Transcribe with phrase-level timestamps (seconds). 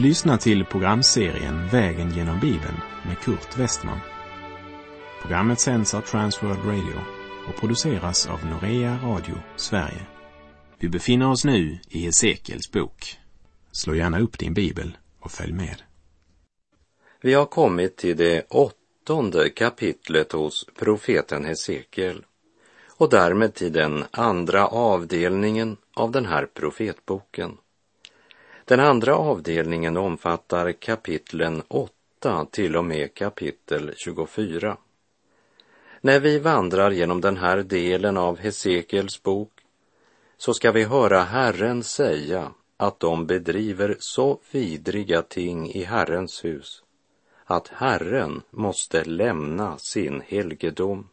[0.00, 2.76] Du lyssnar till programserien Vägen genom Bibeln
[3.06, 3.98] med Kurt Westman.
[5.22, 7.00] Programmet sänds av Transworld Radio
[7.48, 10.06] och produceras av Norea Radio Sverige.
[10.78, 13.18] Vi befinner oss nu i Hesekiels bok.
[13.72, 15.82] Slå gärna upp din bibel och följ med.
[17.20, 22.24] Vi har kommit till det åttonde kapitlet hos profeten Hesekiel
[22.96, 27.56] och därmed till den andra avdelningen av den här profetboken.
[28.70, 34.76] Den andra avdelningen omfattar kapitlen 8 till och med kapitel 24.
[36.00, 39.52] När vi vandrar genom den här delen av Hesekiels bok
[40.36, 46.82] så ska vi höra Herren säga att de bedriver så vidriga ting i Herrens hus
[47.44, 51.08] att Herren måste lämna sin helgedom.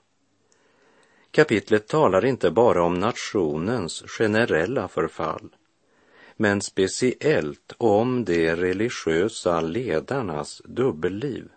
[1.32, 5.50] Kapitlet talar inte bara om nationens generella förfall
[6.38, 11.50] men speciellt om de religiösa ledarnas dubbelliv.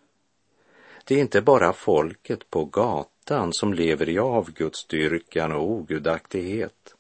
[1.05, 6.95] Det är inte bara folket på gatan som lever i avgudsdyrkan och ogudaktighet.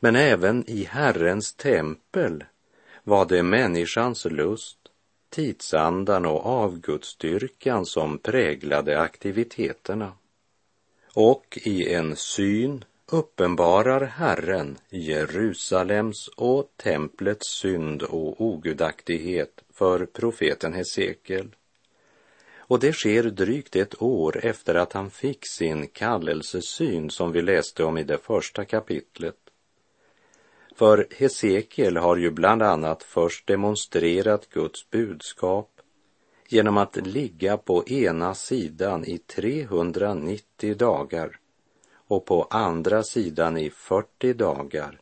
[0.00, 2.44] Men även i Herrens tempel
[3.04, 4.78] var det människans lust,
[5.30, 10.12] tidsandan och avgudsdyrkan som präglade aktiviteterna.
[11.12, 21.54] Och i en syn uppenbarar Herren Jerusalems och templets synd och ogudaktighet för profeten Hesekiel.
[22.58, 27.84] Och det sker drygt ett år efter att han fick sin kallelsesyn som vi läste
[27.84, 29.36] om i det första kapitlet.
[30.76, 35.70] För Hesekiel har ju bland annat först demonstrerat Guds budskap
[36.48, 41.38] genom att ligga på ena sidan i 390 dagar
[42.08, 45.00] och på andra sidan i 40 dagar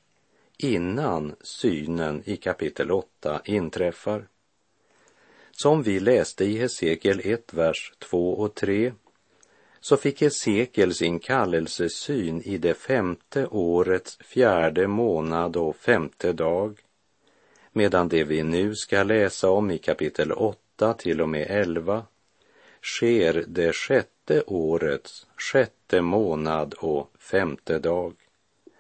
[0.59, 4.27] innan synen i kapitel 8 inträffar.
[5.51, 8.93] Som vi läste i Hesekiel 1, vers 2 och 3
[9.81, 16.81] så fick Hesekiel sin kallelsesyn i det femte årets fjärde månad och femte dag
[17.73, 22.07] medan det vi nu ska läsa om i kapitel 8 till och med 11
[22.83, 24.14] sker det sjätte
[24.47, 28.15] årets sjätte månad och femte dag,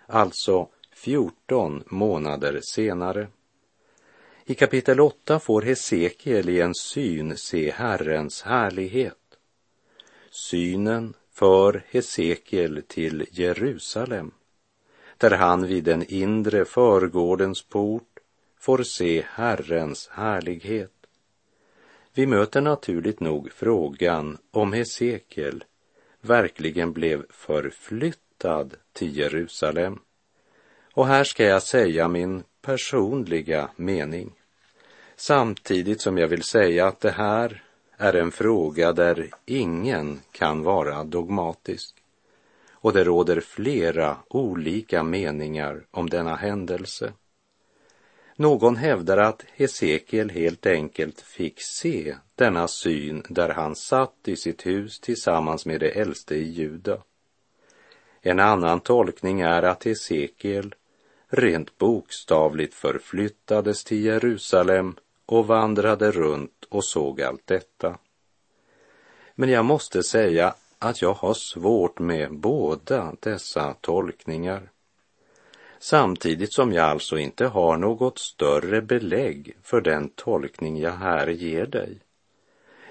[0.06, 3.28] alltså 14 månader senare.
[4.44, 9.38] I kapitel 8 får Hesekiel i en syn se Herrens härlighet.
[10.30, 14.30] Synen för Hesekiel till Jerusalem,
[15.18, 18.18] där han vid den inre förgårdens port
[18.58, 21.03] får se Herrens härlighet.
[22.16, 25.64] Vi möter naturligt nog frågan om Hesekiel
[26.20, 29.98] verkligen blev förflyttad till Jerusalem.
[30.92, 34.32] Och här ska jag säga min personliga mening.
[35.16, 37.62] Samtidigt som jag vill säga att det här
[37.96, 41.94] är en fråga där ingen kan vara dogmatisk.
[42.70, 47.12] Och det råder flera olika meningar om denna händelse.
[48.36, 54.66] Någon hävdar att Hesekiel helt enkelt fick se denna syn där han satt i sitt
[54.66, 56.98] hus tillsammans med det äldste i Juda.
[58.20, 60.74] En annan tolkning är att Hesekiel
[61.28, 64.96] rent bokstavligt förflyttades till Jerusalem
[65.26, 67.98] och vandrade runt och såg allt detta.
[69.34, 74.70] Men jag måste säga att jag har svårt med båda dessa tolkningar
[75.84, 81.66] samtidigt som jag alltså inte har något större belägg för den tolkning jag här ger
[81.66, 81.98] dig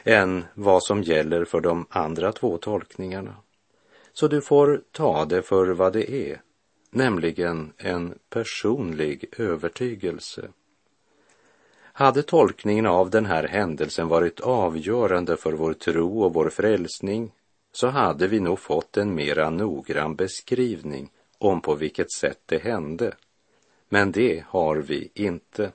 [0.03, 3.35] än vad som gäller för de andra två tolkningarna.
[4.13, 6.41] Så du får ta det för vad det är,
[6.89, 10.47] nämligen en personlig övertygelse.
[11.93, 17.31] Hade tolkningen av den här händelsen varit avgörande för vår tro och vår frälsning
[17.71, 21.09] så hade vi nog fått en mera noggrann beskrivning
[21.43, 23.15] om på vilket sätt det hände.
[23.89, 25.71] Men det har vi inte.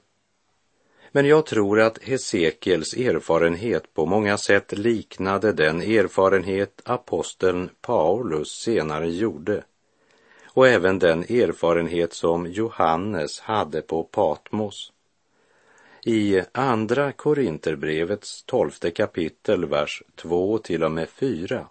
[1.12, 9.10] Men jag tror att Hesekiels erfarenhet på många sätt liknade den erfarenhet aposteln Paulus senare
[9.10, 9.64] gjorde
[10.44, 14.92] och även den erfarenhet som Johannes hade på Patmos.
[16.04, 21.66] I Andra Korinterbrevets tolfte kapitel, vers 2 till och med 4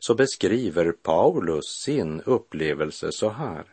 [0.00, 3.64] så beskriver Paulus sin upplevelse så här.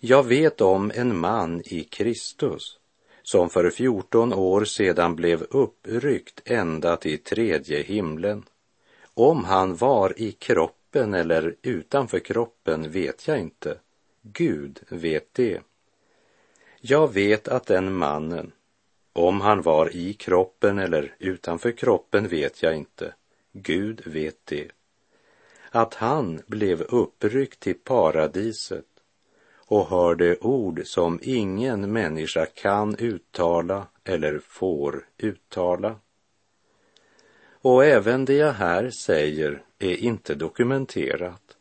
[0.00, 2.78] Jag vet om en man i Kristus
[3.22, 8.44] som för 14 år sedan blev uppryckt ända till tredje himlen.
[9.14, 13.78] Om han var i kroppen eller utanför kroppen vet jag inte.
[14.22, 15.60] Gud vet det.
[16.80, 18.52] Jag vet att den mannen,
[19.12, 23.14] Om han var i kroppen eller utanför kroppen vet jag inte.
[23.52, 24.70] Gud vet det.
[25.70, 28.84] Att han blev uppryckt till paradiset
[29.70, 35.96] och hörde ord som ingen människa kan uttala eller får uttala.
[37.62, 41.56] Och även det jag här säger är inte dokumenterat.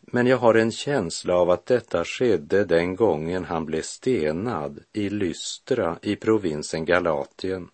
[0.00, 5.08] Men jag har en känsla av att detta skedde den gången han blev stenad i
[5.08, 7.68] Lystra i provinsen Galatien.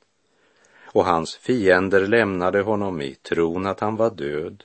[0.85, 4.65] Och hans fiender lämnade honom i tron att han var död.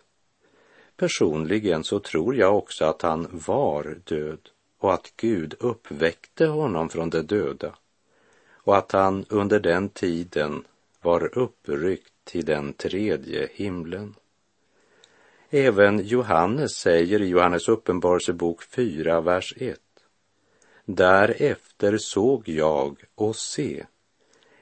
[0.98, 4.50] Personligen så tror jag också att han var död
[4.80, 7.76] och att Gud uppväckte honom från de döda
[8.54, 10.64] och att han under den tiden
[11.02, 14.16] var uppryckt till den tredje himlen.
[15.50, 19.80] Även Johannes säger i Johannes uppenbarelsebok 4, vers 1.
[20.86, 23.86] Därefter såg jag och se,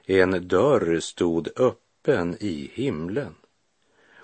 [0.06, 3.34] en dörr stod öppen i himlen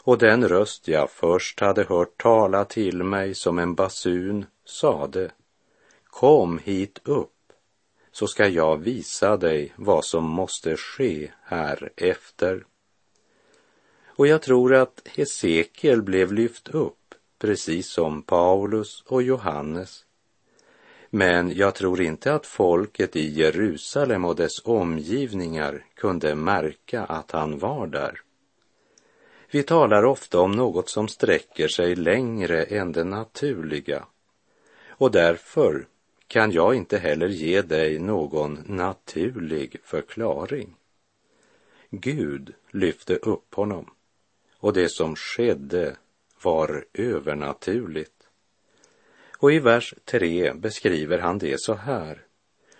[0.08, 5.30] och den röst jag först hade hört tala till mig som en basun sade
[6.04, 7.52] Kom hit upp,
[8.12, 12.64] så ska jag visa dig vad som måste ske här efter.
[14.06, 20.04] Och jag tror att Hesekiel blev lyft upp, precis som Paulus och Johannes.
[21.10, 27.58] Men jag tror inte att folket i Jerusalem och dess omgivningar kunde märka att han
[27.58, 28.20] var där.
[29.50, 34.06] Vi talar ofta om något som sträcker sig längre än det naturliga
[34.88, 35.86] och därför
[36.26, 40.74] kan jag inte heller ge dig någon naturlig förklaring.
[41.90, 43.90] Gud lyfte upp honom
[44.58, 45.96] och det som skedde
[46.42, 48.28] var övernaturligt.
[49.38, 52.24] Och i vers 3 beskriver han det så här.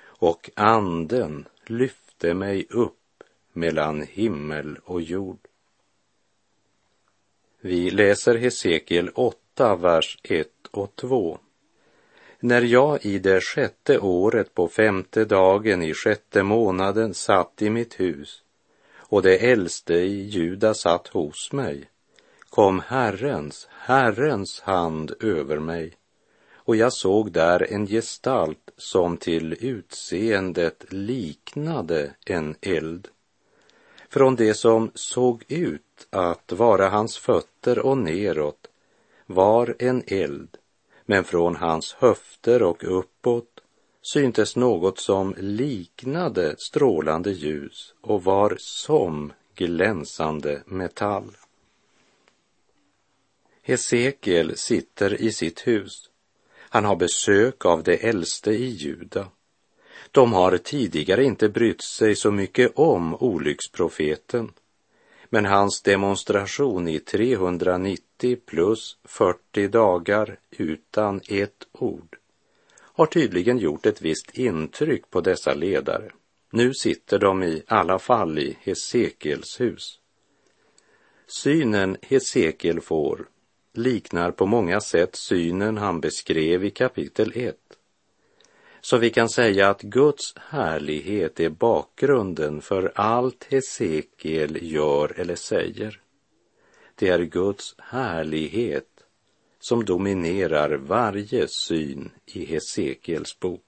[0.00, 5.47] Och anden lyfte mig upp mellan himmel och jord.
[7.60, 11.38] Vi läser Hesekiel 8, vers 1 och 2.
[12.40, 18.00] När jag i det sjätte året på femte dagen i sjätte månaden satt i mitt
[18.00, 18.42] hus
[18.96, 21.90] och det äldste i Juda satt hos mig
[22.50, 25.92] kom Herrens, Herrens hand över mig
[26.54, 33.08] och jag såg där en gestalt som till utseendet liknade en eld.
[34.08, 38.66] Från det som såg ut att vara hans fötter och neråt
[39.26, 40.56] var en eld
[41.06, 43.60] men från hans höfter och uppåt
[44.12, 51.36] syntes något som liknade strålande ljus och var som glänsande metall.
[53.62, 56.10] Hesekiel sitter i sitt hus.
[56.58, 59.28] Han har besök av de äldste i Juda.
[60.12, 64.52] De har tidigare inte brytt sig så mycket om olycksprofeten
[65.30, 72.16] men hans demonstration i 390 plus 40 dagar utan ett ord
[72.98, 76.10] har tydligen gjort ett visst intryck på dessa ledare.
[76.50, 80.00] Nu sitter de i alla fall i Hesekiels hus.
[81.26, 83.28] Synen Hesekiel får
[83.72, 87.56] liknar på många sätt synen han beskrev i kapitel 1
[88.80, 96.00] så vi kan säga att Guds härlighet är bakgrunden för allt Hesekiel gör eller säger.
[96.94, 98.88] Det är Guds härlighet
[99.60, 103.67] som dominerar varje syn i Hesekiels bok.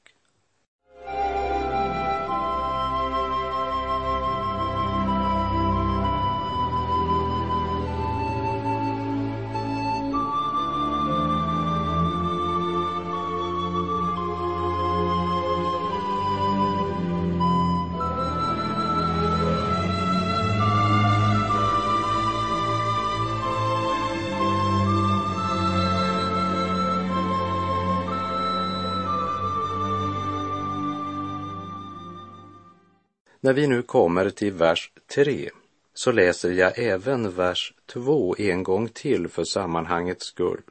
[33.51, 35.51] När vi nu kommer till vers 3
[35.95, 40.63] så läser jag även vers 2 en gång till för sammanhangets skull.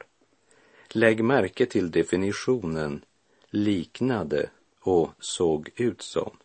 [0.88, 3.04] Lägg märke till definitionen
[3.50, 6.36] liknade och såg ut som.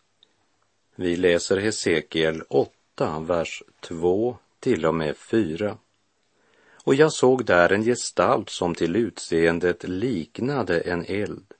[0.96, 5.77] Vi läser Hesekiel 8, vers 2 till och med 4.
[6.84, 11.55] Och jag såg där en gestalt som till utseendet liknade en eld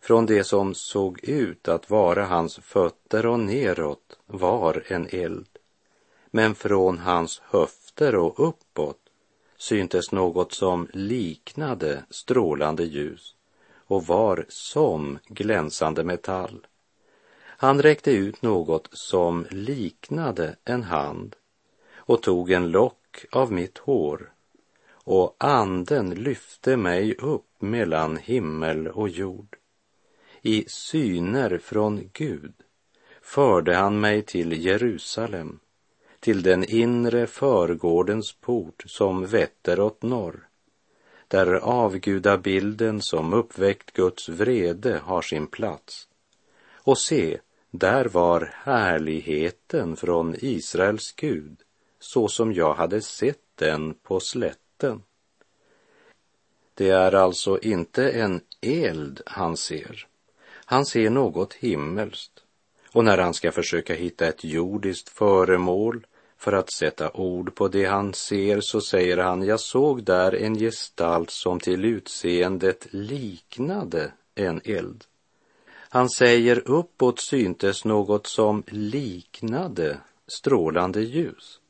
[0.00, 5.48] från det som såg ut att vara hans fötter och neråt var en eld.
[6.30, 8.98] Men från hans höfter och uppåt
[9.56, 13.34] syntes något som liknade strålande ljus
[13.86, 16.66] och var som glänsande metall.
[17.60, 21.36] Han räckte ut något som liknade en hand
[21.94, 24.32] och tog en lock av mitt hår
[24.90, 29.56] och anden lyfte mig upp mellan himmel och jord.
[30.48, 32.52] I syner från Gud
[33.22, 35.60] förde han mig till Jerusalem,
[36.20, 40.48] till den inre förgårdens port som vetter åt norr,
[41.28, 46.08] där avgudabilden som uppväckt Guds vrede har sin plats.
[46.72, 47.40] Och se,
[47.70, 51.56] där var härligheten från Israels Gud,
[51.98, 55.02] så som jag hade sett den på slätten.
[56.74, 60.08] Det är alltså inte en eld han ser.
[60.70, 62.44] Han ser något himmelskt.
[62.92, 66.06] Och när han ska försöka hitta ett jordiskt föremål
[66.36, 70.54] för att sätta ord på det han ser så säger han, jag såg där en
[70.54, 75.04] gestalt som till utseendet liknade en eld.
[75.70, 81.60] Han säger uppåt syntes något som liknade strålande ljus.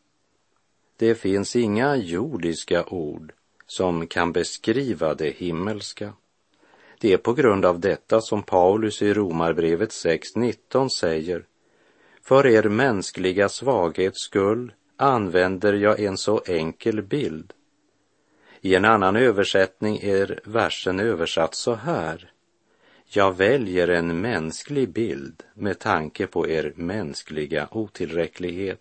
[0.96, 3.32] Det finns inga jordiska ord
[3.66, 6.12] som kan beskriva det himmelska.
[7.00, 11.44] Det är på grund av detta som Paulus i Romarbrevet 6.19 säger
[12.22, 17.52] För er mänskliga svaghets skull använder jag en så enkel bild.
[18.60, 22.32] I en annan översättning är versen översatt så här.
[23.10, 28.80] Jag väljer en mänsklig bild med tanke på er mänskliga otillräcklighet.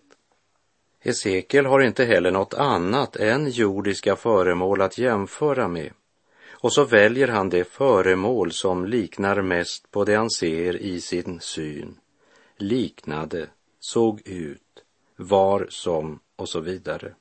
[1.00, 5.92] Hesekiel har inte heller något annat än jordiska föremål att jämföra med.
[6.60, 11.40] Och så väljer han det föremål som liknar mest på det han ser i sin
[11.40, 11.98] syn.
[12.56, 13.48] Liknade,
[13.80, 14.84] såg ut,
[15.16, 17.14] var som och så vidare.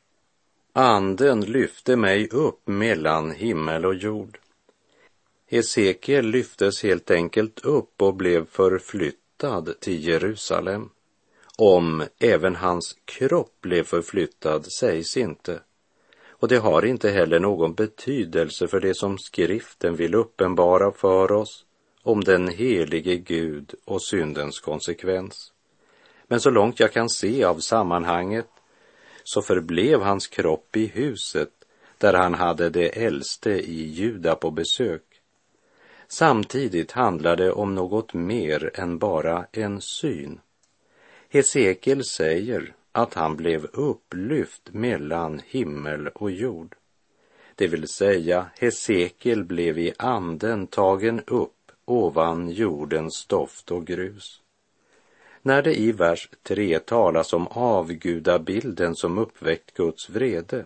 [0.74, 4.40] Anden lyfte mig upp mellan himmel och jord.
[5.50, 10.90] Hesekiel lyftes helt enkelt upp och blev förflyttad till Jerusalem.
[11.58, 15.60] Om även hans kropp blev förflyttad sägs inte.
[16.40, 21.66] Och det har inte heller någon betydelse för det som skriften vill uppenbara för oss
[22.04, 25.54] om den helige Gud och syndens konsekvens.
[26.28, 28.48] Men så långt jag kan se av sammanhanget
[29.24, 31.50] så förblev hans kropp i huset
[31.98, 35.04] där han hade det äldste i Juda på besök.
[36.08, 40.40] Samtidigt handlar det om något mer än bara en syn.
[41.30, 46.76] Hesekiel säger att han blev upplyft mellan himmel och jord.
[47.56, 54.42] Det vill säga, Hesekiel blev i anden tagen upp ovan jordens stoft och grus.
[55.42, 60.66] När det i vers 3 talas om avgudabilden som uppväckt Guds vrede,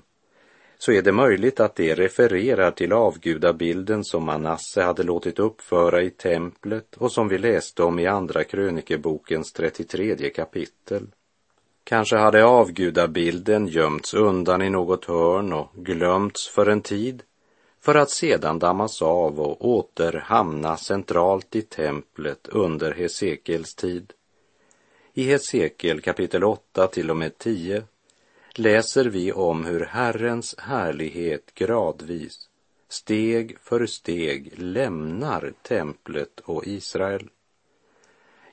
[0.77, 6.09] så är det möjligt att det refererar till avgudabilden som Manasse hade låtit uppföra i
[6.09, 11.07] templet och som vi läste om i Andra krönikebokens 33 kapitel.
[11.83, 17.23] Kanske hade avgudabilden gömts undan i något hörn och glömts för en tid
[17.79, 24.13] för att sedan dammas av och åter hamna centralt i templet under Hesekels tid.
[25.13, 27.83] I Hesekiel kapitel 8 till och med 10
[28.55, 32.49] läser vi om hur Herrens härlighet gradvis,
[32.89, 37.29] steg för steg lämnar templet och Israel.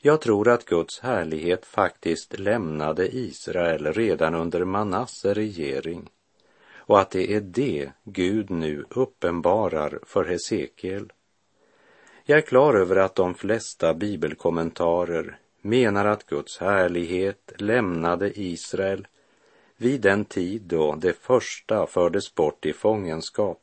[0.01, 6.09] Jag tror att Guds härlighet faktiskt lämnade Israel redan under Manasse regering
[6.77, 11.13] och att det är det Gud nu uppenbarar för Hesekiel.
[12.25, 19.07] Jag är klar över att de flesta bibelkommentarer menar att Guds härlighet lämnade Israel
[19.77, 23.63] vid den tid då det första fördes bort i fångenskap,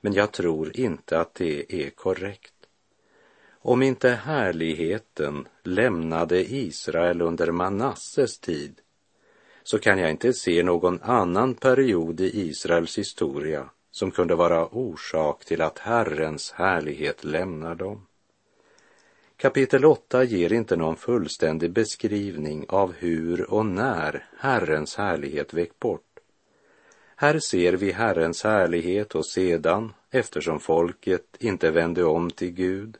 [0.00, 2.51] men jag tror inte att det är korrekt.
[3.64, 8.80] Om inte härligheten lämnade Israel under Manasses tid
[9.62, 15.44] så kan jag inte se någon annan period i Israels historia som kunde vara orsak
[15.44, 18.06] till att Herrens härlighet lämnar dem.
[19.36, 26.18] Kapitel 8 ger inte någon fullständig beskrivning av hur och när Herrens härlighet väck bort.
[27.16, 32.98] Här ser vi Herrens härlighet och sedan, eftersom folket inte vände om till Gud,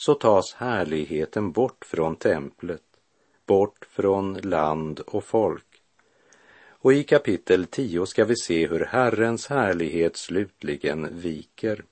[0.00, 2.82] så tas härligheten bort från templet,
[3.46, 5.82] bort från land och folk.
[6.68, 11.84] Och i kapitel 10 ska vi se hur Herrens härlighet slutligen viker.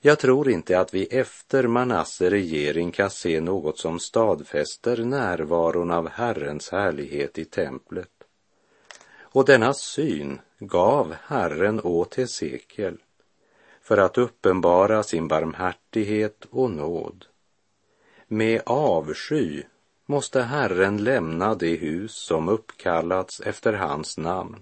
[0.00, 6.08] Jag tror inte att vi efter Manasse regering kan se något som stadfäster närvaron av
[6.08, 8.12] Herrens härlighet i templet.
[9.20, 12.98] Och denna syn gav Herren åt Hesekiel
[13.88, 17.24] för att uppenbara sin barmhärtighet och nåd.
[18.26, 19.62] Med avsky
[20.06, 24.56] måste Herren lämna det hus som uppkallats efter hans namn.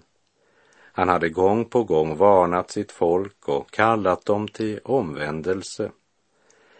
[0.73, 5.91] Han hade gång på gång varnat sitt folk och kallat dem till omvändelse.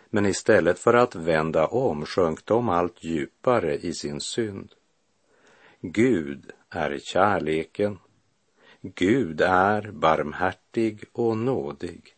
[0.10, 4.72] Men istället för att vända om sjönk de allt djupare i sin synd.
[5.82, 8.00] Gud är kärleken.
[8.82, 12.17] Gud är barmhärtig och nådig,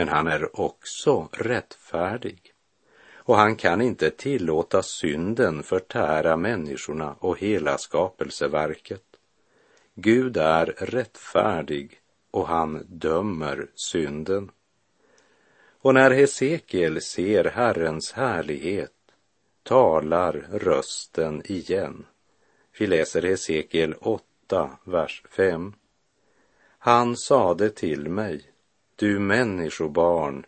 [0.00, 2.52] men han är också rättfärdig
[3.14, 9.04] och han kan inte tillåta synden förtära människorna och hela skapelseverket.
[9.94, 14.50] Gud är rättfärdig och han dömer synden.
[15.80, 18.96] Och när Hesekiel ser Herrens härlighet
[19.62, 22.06] talar rösten igen.
[22.78, 25.72] Vi läser Hesekiel 8, vers 5.
[26.78, 28.49] Han sade till mig,
[29.00, 30.46] du människobarn,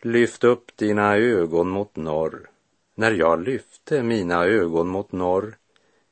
[0.00, 2.50] Lyft upp dina ögon mot norr.
[2.94, 5.56] När jag lyfte mina ögon mot norr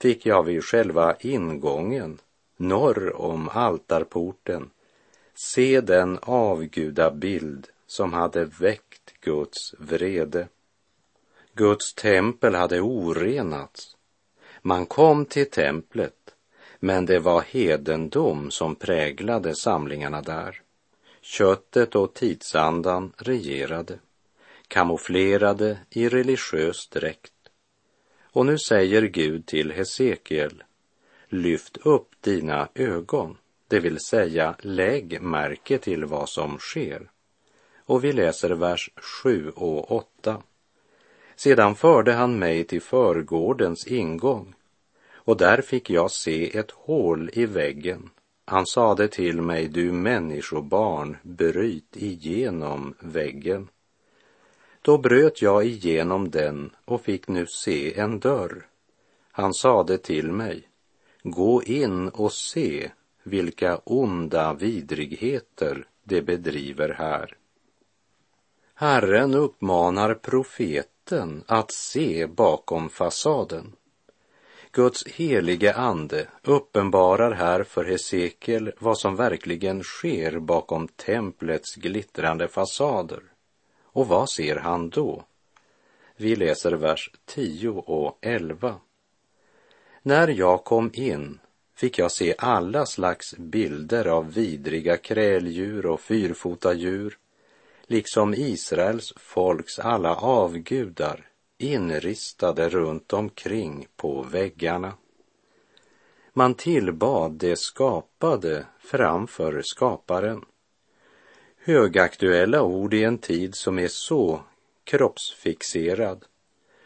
[0.01, 2.19] fick jag vid själva ingången,
[2.57, 4.71] norr om altarporten,
[5.35, 10.49] se den avgudabild som hade väckt Guds vrede.
[11.55, 13.97] Guds tempel hade orenats.
[14.63, 16.35] Man kom till templet,
[16.81, 20.63] men det var hedendom som präglade samlingarna där.
[21.25, 23.99] Köttet och tidsandan regerade,
[24.69, 27.33] kamouflerade i religiös dräkt.
[28.23, 30.63] Och nu säger Gud till Hesekiel,
[31.29, 33.37] lyft upp dina ögon,
[33.69, 37.11] det vill säga lägg märke till vad som sker.
[37.85, 38.91] Och vi läser vers
[39.23, 40.43] 7 och 8.
[41.37, 44.55] Sedan förde han mig till förgårdens ingång
[45.15, 48.11] och där fick jag se ett hål i väggen
[48.45, 53.69] han sade till mig, du människobarn, bryt igenom väggen.
[54.83, 58.67] Då bröt jag igenom den och fick nu se en dörr.
[59.31, 60.69] Han sade till mig,
[61.23, 62.91] gå in och se
[63.23, 67.37] vilka onda vidrigheter det bedriver här.
[68.75, 73.73] Herren uppmanar profeten att se bakom fasaden.
[74.75, 83.23] Guds helige ande uppenbarar här för Hesekiel vad som verkligen sker bakom templets glittrande fasader.
[83.83, 85.25] Och vad ser han då?
[86.17, 88.75] Vi läser vers 10 och 11.
[90.03, 91.39] När jag kom in
[91.75, 97.19] fick jag se alla slags bilder av vidriga kräldjur och fyrfotadjur,
[97.87, 101.32] liksom Israels folks alla avgudar
[101.63, 104.93] inristade runt omkring på väggarna.
[106.33, 110.45] Man tillbad det skapade framför skaparen.
[111.57, 114.41] Högaktuella ord i en tid som är så
[114.85, 116.25] kroppsfixerad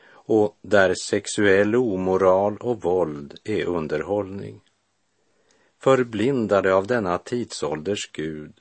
[0.09, 4.61] och där sexuell omoral och våld är underhållning.
[5.79, 8.53] Förblindade av denna tidsålders Gud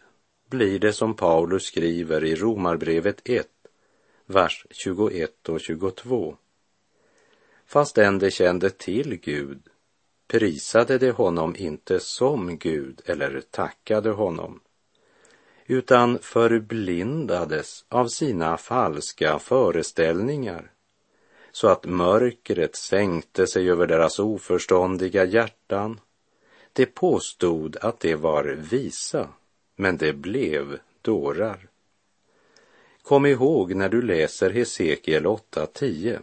[0.50, 3.48] blir det som Paulus skriver i Romarbrevet 1
[4.26, 6.38] vers 21 och 22.
[7.66, 9.70] Fastän de kände till Gud
[10.28, 14.60] prisade de honom inte som Gud eller tackade honom,
[15.66, 20.72] utan förblindades av sina falska föreställningar
[21.52, 26.00] så att mörkret sänkte sig över deras oförståndiga hjärtan.
[26.74, 29.30] De påstod att de var visa,
[29.76, 31.68] men det blev dårar.
[33.06, 36.20] Kom ihåg när du läser Hesekiel 8.10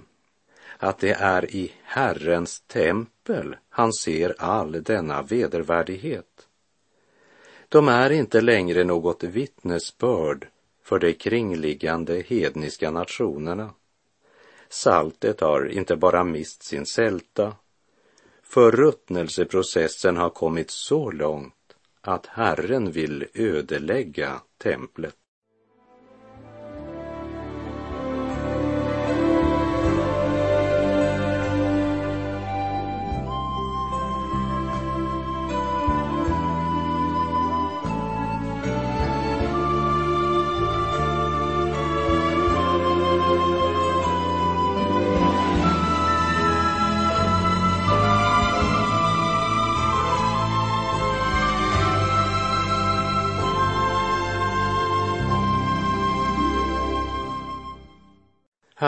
[0.78, 6.48] att det är i Herrens tempel han ser all denna vedervärdighet.
[7.68, 10.48] De är inte längre något vittnesbörd
[10.82, 13.70] för de kringliggande hedniska nationerna.
[14.68, 17.56] Saltet har inte bara mist sin sälta,
[18.42, 25.16] förruttnelseprocessen har kommit så långt att Herren vill ödelägga templet.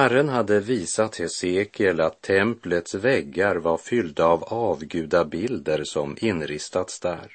[0.05, 7.33] Herren hade visat Hesekiel att templets väggar var fyllda av avgudabilder som inristats där.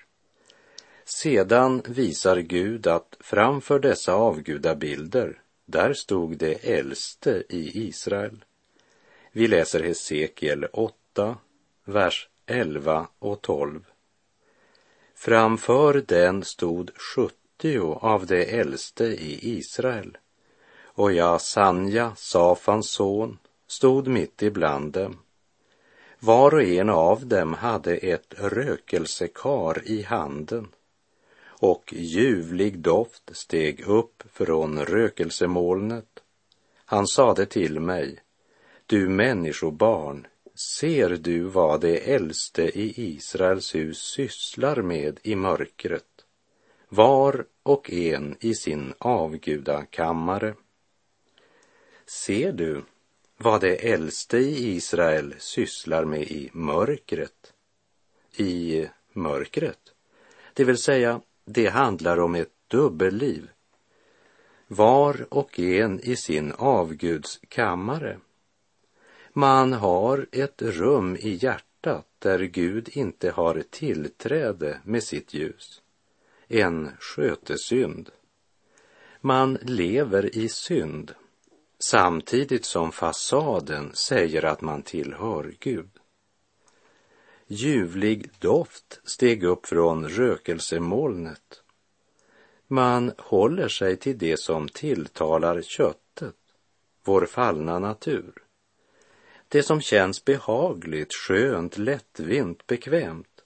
[1.05, 8.45] Sedan visar Gud att framför dessa avgudabilder, där stod det äldste i Israel.
[9.31, 11.37] Vi läser Hesekiel 8,
[11.85, 13.85] vers 11 och 12.
[15.15, 20.17] Framför den stod 70 av de äldste i Israel
[20.99, 25.17] och jag, Sanja, Safans son, stod mitt ibland dem.
[26.19, 30.67] Var och en av dem hade ett rökelsekar i handen
[31.41, 36.19] och ljuvlig doft steg upp från rökelsemolnet.
[36.85, 38.19] Han sade till mig,
[38.85, 40.27] du människobarn,
[40.77, 46.25] ser du vad de äldste i Israels hus sysslar med i mörkret,
[46.89, 50.53] var och en i sin avgudakammare?
[52.09, 52.83] Ser du
[53.37, 57.53] vad det äldste i Israel sysslar med i mörkret?
[58.35, 59.93] I mörkret?
[60.53, 63.49] Det vill säga, det handlar om ett dubbelliv.
[64.67, 68.19] Var och en i sin avgudskammare.
[69.33, 75.81] Man har ett rum i hjärtat där Gud inte har tillträde med sitt ljus.
[76.47, 78.09] En skötesynd.
[79.21, 81.13] Man lever i synd
[81.79, 85.89] samtidigt som fasaden säger att man tillhör Gud.
[87.47, 91.63] Ljuvlig doft steg upp från rökelsemolnet.
[92.67, 96.35] Man håller sig till det som tilltalar köttet,
[97.03, 98.33] vår fallna natur.
[99.47, 103.43] Det som känns behagligt, skönt, lättvint, bekvämt.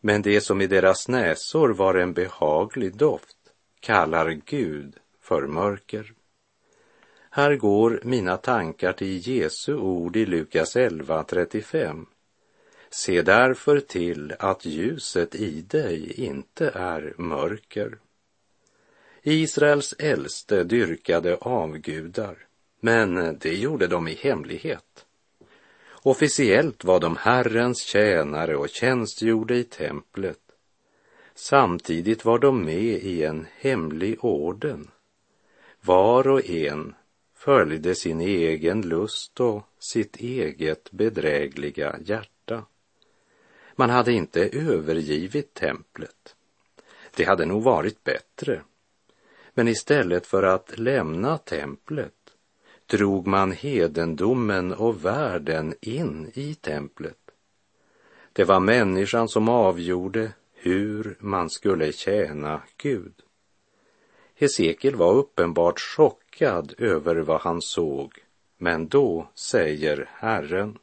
[0.00, 3.36] Men det som i deras näsor var en behaglig doft
[3.80, 6.14] kallar Gud för mörker.
[7.32, 12.06] Här går mina tankar till Jesu ord i Lukas 11.35.
[12.90, 17.98] Se därför till att ljuset i dig inte är mörker.
[19.22, 22.36] Israels äldste dyrkade avgudar,
[22.80, 25.06] men det gjorde de i hemlighet.
[26.02, 30.40] Officiellt var de Herrens tjänare och tjänstgjorde i templet.
[31.34, 34.90] Samtidigt var de med i en hemlig orden.
[35.80, 36.94] Var och en
[37.40, 42.64] följde sin egen lust och sitt eget bedrägliga hjärta.
[43.76, 46.36] Man hade inte övergivit templet.
[47.16, 48.62] Det hade nog varit bättre.
[49.54, 52.14] Men istället för att lämna templet
[52.86, 57.30] drog man hedendomen och världen in i templet.
[58.32, 63.14] Det var människan som avgjorde hur man skulle tjäna Gud.
[64.34, 66.19] Hesekiel var uppenbart chockad
[66.78, 68.12] över vad han såg,
[68.58, 70.78] men då säger Herren.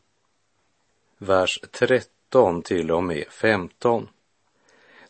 [1.18, 4.08] Vers 13 till och med 15.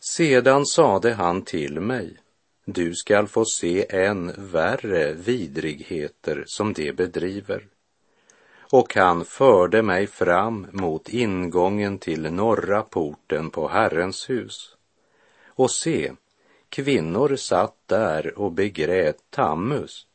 [0.00, 2.16] Sedan sade han till mig,
[2.64, 7.66] du skall få se än värre vidrigheter som de bedriver.
[8.72, 14.76] Och han förde mig fram mot ingången till norra porten på Herrens hus.
[15.46, 16.12] Och se,
[16.68, 20.07] kvinnor satt där och begrät Tammus.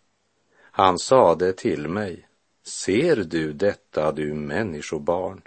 [0.75, 2.27] Han sade till mig,
[2.63, 5.41] ser du detta, du människobarn?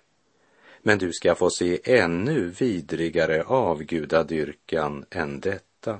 [0.82, 5.98] Men du ska få se ännu vidrigare avgudadyrkan än detta.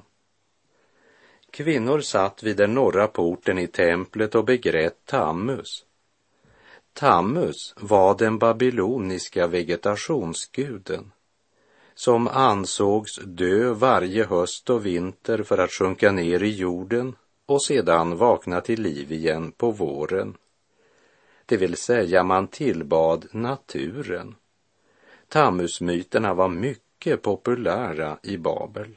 [1.50, 5.84] Kvinnor satt vid den norra porten i templet och begrät Tammus.
[6.92, 11.12] Tammus var den babyloniska vegetationsguden
[11.94, 18.16] som ansågs dö varje höst och vinter för att sjunka ner i jorden och sedan
[18.16, 20.36] vakna till liv igen på våren.
[21.46, 24.34] Det vill säga man tillbad naturen.
[25.28, 28.96] Tammusmyterna var mycket populära i Babel.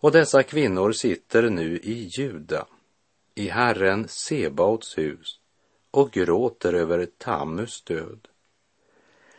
[0.00, 2.66] Och dessa kvinnor sitter nu i Juda,
[3.34, 5.40] i Herren Sebaots hus
[5.90, 8.28] och gråter över Tammus död.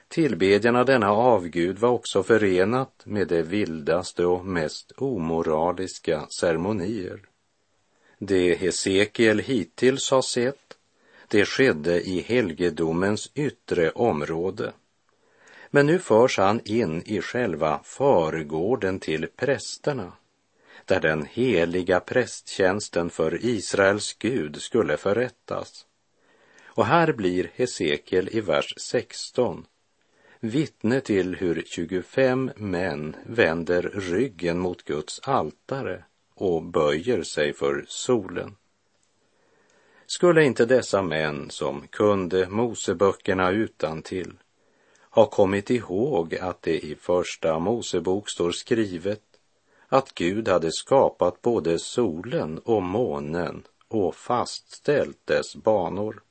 [0.08, 7.22] Tillbedjan av denna avgud var också förenat med de vildaste och mest omoraliska ceremonier.
[8.18, 10.78] Det Hesekiel hittills har sett,
[11.28, 14.74] det skedde i helgedomens yttre område.
[15.70, 20.12] Men nu förs han in i själva förgården till prästerna,
[20.86, 25.86] där den heliga prästtjänsten för Israels Gud skulle förrättas.
[26.66, 29.66] Och här blir Hesekiel i vers 16
[30.40, 36.04] vittne till hur 25 män vänder ryggen mot Guds altare
[36.36, 38.56] och böjer sig för solen.
[40.06, 44.34] Skulle inte dessa män som kunde Moseböckerna utan till
[45.10, 49.22] ha kommit ihåg att det i första Mosebok står skrivet
[49.88, 56.22] att Gud hade skapat både solen och månen och fastställt dess banor.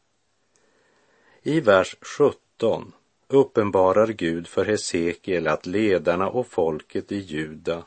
[1.42, 2.92] I vers 17
[3.28, 7.84] uppenbarar Gud för Hesekiel att ledarna och folket i Juda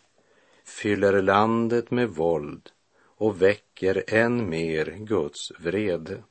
[0.68, 2.70] fyller landet med våld
[3.18, 6.24] och väcker än mer Guds vrede.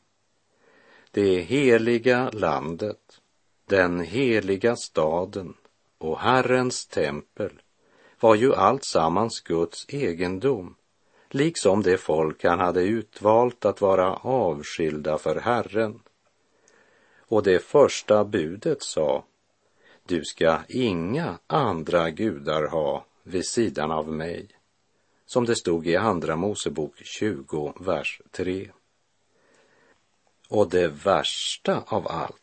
[1.11, 3.21] Det heliga landet,
[3.67, 5.55] den heliga staden
[5.99, 7.53] och Herrens tempel
[8.21, 10.75] var ju alltsammans Guds egendom,
[11.31, 16.01] liksom det folk han hade utvalt att vara avskilda för Herren.
[17.19, 19.25] Och det första budet sa,
[20.07, 24.49] du ska inga andra gudar ha vid sidan av mig,
[25.27, 28.71] som det stod i Andra Mosebok 20, vers 3.
[30.49, 32.43] Och det värsta av allt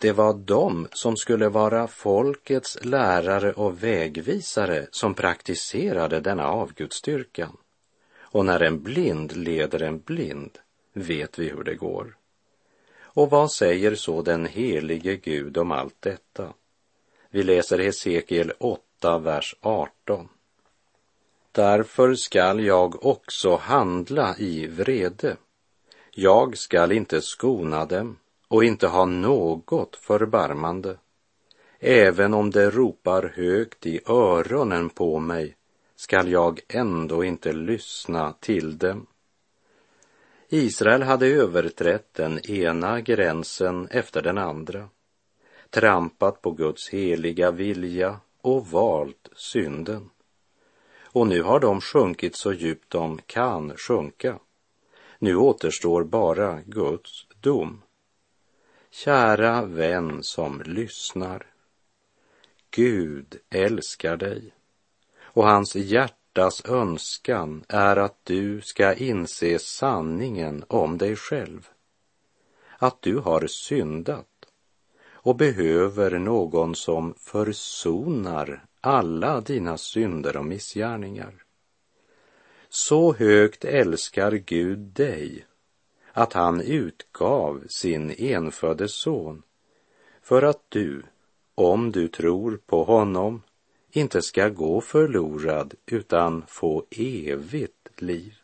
[0.00, 7.56] det var de som skulle vara folkets lärare och vägvisare som praktiserade denna avgudstyrkan.
[8.18, 10.58] Och när en blind leder en blind
[10.92, 12.16] vet vi hur det går.
[12.98, 16.52] Och vad säger så den helige Gud om allt detta?
[17.30, 20.28] Vi läser Hesekiel 8, 8, vers 18.
[21.52, 25.36] Därför skall jag också handla i vrede.
[26.10, 28.16] Jag skall inte skona dem
[28.48, 30.96] och inte ha något förbarmande.
[31.78, 35.56] Även om det ropar högt i öronen på mig
[35.96, 39.06] skall jag ändå inte lyssna till dem.
[40.48, 44.88] Israel hade överträtt den ena gränsen efter den andra,
[45.70, 50.10] trampat på Guds heliga vilja och valt synden.
[51.02, 54.38] Och nu har de sjunkit så djupt de kan sjunka.
[55.18, 57.82] Nu återstår bara Guds dom.
[58.90, 61.46] Kära vän som lyssnar.
[62.70, 64.52] Gud älskar dig
[65.38, 71.68] och hans hjärtas önskan är att du ska inse sanningen om dig själv.
[72.78, 74.37] Att du har syndat
[75.28, 81.34] och behöver någon som försonar alla dina synder och missgärningar.
[82.68, 85.46] Så högt älskar Gud dig
[86.12, 89.42] att han utgav sin enfödde son
[90.22, 91.02] för att du,
[91.54, 93.42] om du tror på honom,
[93.90, 98.34] inte ska gå förlorad utan få evigt liv.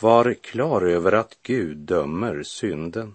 [0.00, 3.14] Var klar över att Gud dömer synden,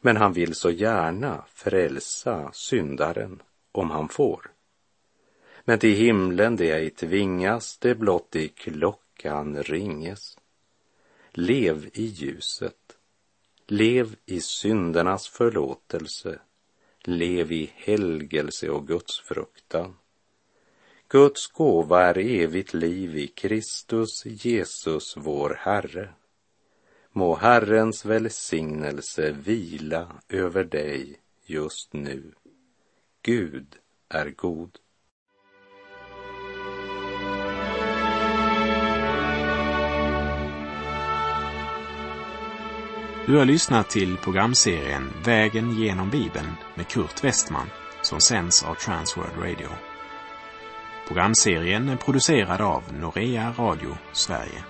[0.00, 4.50] men han vill så gärna frälsa syndaren om han får.
[5.64, 10.38] Men till himlen det ej tvingas, det blott i klockan ringes.
[11.32, 12.96] Lev i ljuset.
[13.66, 16.38] Lev i syndernas förlåtelse.
[17.04, 19.96] Lev i helgelse och Guds fruktan.
[21.08, 26.14] Guds gåva är evigt liv i Kristus Jesus, vår Herre.
[27.12, 32.32] Må Herrens välsignelse vila över dig just nu.
[33.22, 33.76] Gud
[34.08, 34.78] är god.
[43.26, 47.66] Du har lyssnat till programserien Vägen genom Bibeln med Kurt Westman
[48.02, 49.68] som sänds av Transworld Radio.
[51.08, 54.69] Programserien är producerad av Norea Radio Sverige.